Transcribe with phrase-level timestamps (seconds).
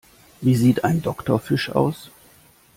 [0.41, 2.09] Wie sieht ein Doktorfisch aus?